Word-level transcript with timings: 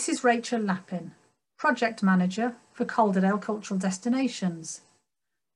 This 0.00 0.08
is 0.08 0.24
Rachel 0.24 0.62
Lappin, 0.62 1.12
Project 1.58 2.02
Manager 2.02 2.56
for 2.72 2.86
Calderdale 2.86 3.36
Cultural 3.36 3.78
Destinations. 3.78 4.80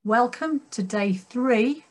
Welcome 0.05 0.61
to 0.71 0.83
day 0.83 1.15
three 1.15 1.87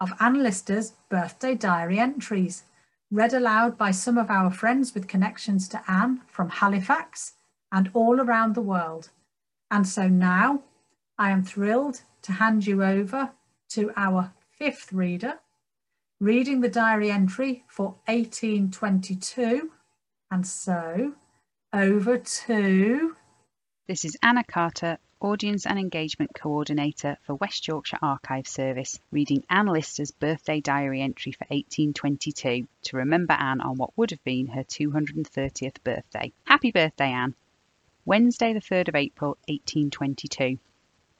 of 0.00 0.14
Anne 0.18 0.42
Lister's 0.42 0.94
birthday 1.10 1.54
diary 1.54 1.98
entries, 1.98 2.62
read 3.10 3.34
aloud 3.34 3.76
by 3.76 3.90
some 3.90 4.16
of 4.16 4.30
our 4.30 4.50
friends 4.50 4.94
with 4.94 5.08
connections 5.08 5.68
to 5.68 5.82
Anne 5.86 6.22
from 6.26 6.48
Halifax 6.48 7.34
and 7.70 7.90
all 7.92 8.18
around 8.18 8.54
the 8.54 8.62
world. 8.62 9.10
And 9.70 9.86
so 9.86 10.08
now 10.08 10.62
I 11.18 11.32
am 11.32 11.44
thrilled 11.44 12.00
to 12.22 12.32
hand 12.32 12.66
you 12.66 12.82
over 12.82 13.32
to 13.72 13.92
our 13.94 14.32
fifth 14.58 14.90
reader, 14.90 15.34
reading 16.18 16.62
the 16.62 16.70
diary 16.70 17.10
entry 17.10 17.64
for 17.68 17.96
1822. 18.06 19.70
And 20.30 20.46
so 20.46 21.16
over 21.74 22.18
to. 22.18 23.16
This 23.88 24.04
is 24.04 24.16
Anna 24.22 24.44
Carter, 24.44 24.96
Audience 25.20 25.66
and 25.66 25.76
Engagement 25.76 26.30
Coordinator 26.32 27.16
for 27.22 27.34
West 27.34 27.66
Yorkshire 27.66 27.98
Archive 28.00 28.46
Service, 28.46 29.00
reading 29.10 29.44
Anne 29.50 29.66
Lister's 29.66 30.12
birthday 30.12 30.60
diary 30.60 31.02
entry 31.02 31.32
for 31.32 31.46
1822 31.48 32.68
to 32.82 32.96
remember 32.96 33.32
Anne 33.32 33.60
on 33.60 33.76
what 33.76 33.90
would 33.98 34.12
have 34.12 34.22
been 34.22 34.46
her 34.46 34.62
230th 34.62 35.82
birthday. 35.82 36.32
Happy 36.44 36.70
birthday, 36.70 37.10
Anne! 37.10 37.34
Wednesday, 38.04 38.52
the 38.52 38.60
3rd 38.60 38.88
of 38.90 38.94
April, 38.94 39.30
1822. 39.48 40.60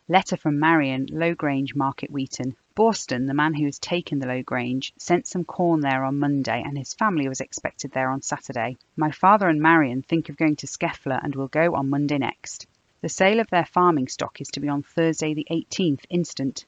Letter 0.06 0.36
from 0.36 0.60
Marion, 0.60 1.08
Low 1.10 1.34
Grange, 1.34 1.74
Market 1.74 2.12
Weighton. 2.12 2.54
Borston, 2.76 3.26
the 3.26 3.34
man 3.34 3.54
who 3.54 3.66
has 3.66 3.78
taken 3.78 4.18
the 4.18 4.26
Low 4.26 4.42
Grange, 4.42 4.92
sent 4.96 5.28
some 5.28 5.44
corn 5.44 5.80
there 5.80 6.02
on 6.02 6.18
Monday, 6.18 6.60
and 6.60 6.76
his 6.76 6.92
family 6.92 7.28
was 7.28 7.40
expected 7.40 7.92
there 7.92 8.10
on 8.10 8.20
Saturday. 8.20 8.76
My 8.96 9.12
father 9.12 9.48
and 9.48 9.62
Marion 9.62 10.02
think 10.02 10.28
of 10.28 10.36
going 10.36 10.56
to 10.56 10.66
Skelfler 10.66 11.20
and 11.22 11.36
will 11.36 11.46
go 11.46 11.74
on 11.76 11.88
Monday 11.88 12.18
next. 12.18 12.66
The 13.00 13.08
sale 13.08 13.38
of 13.38 13.48
their 13.50 13.64
farming 13.64 14.08
stock 14.08 14.40
is 14.40 14.48
to 14.48 14.60
be 14.60 14.68
on 14.68 14.82
Thursday, 14.82 15.34
the 15.34 15.46
18th 15.50 16.04
instant. 16.10 16.64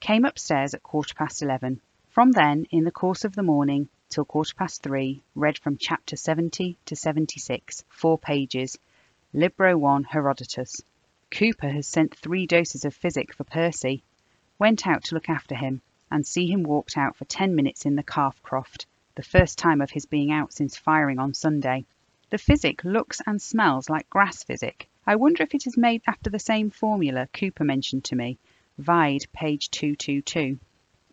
Came 0.00 0.26
upstairs 0.26 0.74
at 0.74 0.82
quarter 0.82 1.14
past 1.14 1.40
eleven. 1.40 1.80
From 2.10 2.32
then, 2.32 2.66
in 2.70 2.84
the 2.84 2.90
course 2.90 3.24
of 3.24 3.34
the 3.34 3.42
morning, 3.42 3.88
till 4.10 4.24
quarter 4.24 4.54
past 4.54 4.82
three, 4.82 5.22
read 5.34 5.56
from 5.56 5.78
chapter 5.78 6.16
70 6.16 6.76
to 6.84 6.94
76, 6.94 7.84
four 7.88 8.18
pages, 8.18 8.78
Libro 9.32 9.78
1 9.78 10.04
Herodotus. 10.04 10.82
Cooper 11.30 11.68
has 11.68 11.86
sent 11.86 12.14
three 12.14 12.46
doses 12.46 12.84
of 12.84 12.94
physic 12.94 13.34
for 13.34 13.44
Percy. 13.44 14.02
Went 14.58 14.86
out 14.88 15.04
to 15.04 15.14
look 15.14 15.28
after 15.28 15.54
him, 15.54 15.82
and 16.10 16.26
see 16.26 16.48
him 16.48 16.64
walked 16.64 16.98
out 16.98 17.14
for 17.16 17.24
ten 17.26 17.54
minutes 17.54 17.86
in 17.86 17.94
the 17.94 18.02
calf 18.02 18.42
croft, 18.42 18.86
the 19.14 19.22
first 19.22 19.56
time 19.56 19.80
of 19.80 19.90
his 19.90 20.06
being 20.06 20.32
out 20.32 20.52
since 20.52 20.76
firing 20.76 21.20
on 21.20 21.32
Sunday. 21.32 21.84
The 22.30 22.38
physic 22.38 22.82
looks 22.82 23.22
and 23.26 23.40
smells 23.40 23.88
like 23.88 24.10
grass 24.10 24.42
physic. 24.42 24.88
I 25.06 25.16
wonder 25.16 25.42
if 25.42 25.54
it 25.54 25.66
is 25.66 25.76
made 25.76 26.02
after 26.06 26.28
the 26.28 26.38
same 26.38 26.70
formula 26.70 27.28
Cooper 27.32 27.64
mentioned 27.64 28.04
to 28.04 28.16
me. 28.16 28.36
Vide, 28.78 29.26
page 29.32 29.70
222. 29.70 30.58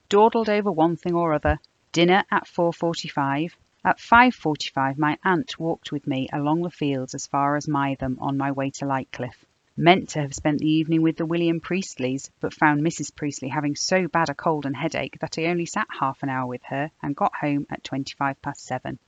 Dawdled 0.09 0.49
over 0.49 0.71
one 0.71 0.97
thing 0.97 1.13
or 1.13 1.31
other. 1.31 1.59
Dinner 1.91 2.25
at 2.31 2.45
4.45. 2.45 3.53
At 3.83 3.99
5.45 3.99 4.97
my 4.97 5.17
aunt 5.23 5.59
walked 5.59 5.91
with 5.91 6.07
me 6.07 6.27
along 6.33 6.63
the 6.63 6.71
fields 6.71 7.13
as 7.13 7.27
far 7.27 7.55
as 7.55 7.67
Mytholm 7.67 8.17
on 8.19 8.37
my 8.37 8.51
way 8.51 8.71
to 8.71 8.85
Lightcliffe. 8.85 9.45
Meant 9.77 10.07
to 10.09 10.21
have 10.21 10.33
spent 10.33 10.59
the 10.59 10.69
evening 10.69 11.01
with 11.01 11.17
the 11.17 11.25
William 11.25 11.59
Priestleys, 11.59 12.31
but 12.39 12.53
found 12.53 12.81
Mrs. 12.81 13.13
Priestley 13.13 13.49
having 13.49 13.75
so 13.75 14.07
bad 14.07 14.29
a 14.29 14.33
cold 14.33 14.65
and 14.65 14.73
headache 14.73 15.19
that 15.19 15.37
I 15.37 15.47
only 15.47 15.65
sat 15.65 15.87
half 15.99 16.23
an 16.23 16.29
hour 16.29 16.47
with 16.47 16.63
her 16.63 16.91
and 17.03 17.13
got 17.13 17.35
home 17.35 17.67
at 17.69 17.83
twenty 17.83 18.13
five 18.17 18.41
past 18.41 18.63
seven. 18.63 18.99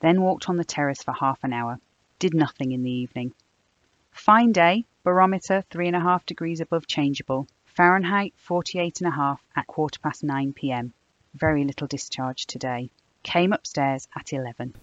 Then 0.00 0.22
walked 0.22 0.48
on 0.48 0.56
the 0.56 0.64
terrace 0.64 1.02
for 1.02 1.12
half 1.12 1.44
an 1.44 1.52
hour. 1.52 1.78
Did 2.18 2.32
nothing 2.32 2.72
in 2.72 2.82
the 2.82 2.90
evening. 2.90 3.34
Fine 4.10 4.52
day, 4.52 4.86
barometer 5.04 5.62
three 5.68 5.86
and 5.86 5.96
a 5.96 6.00
half 6.00 6.24
degrees 6.24 6.62
above 6.62 6.86
changeable. 6.86 7.46
Fahrenheit 7.66 8.32
forty 8.38 8.78
eight 8.78 9.02
and 9.02 9.08
a 9.08 9.14
half 9.14 9.44
at 9.54 9.66
quarter 9.66 10.00
past 10.00 10.24
nine 10.24 10.54
p.m. 10.54 10.94
Very 11.34 11.64
little 11.64 11.86
discharge 11.86 12.46
today. 12.46 12.90
Came 13.22 13.52
upstairs 13.52 14.08
at 14.16 14.32
eleven. 14.32 14.74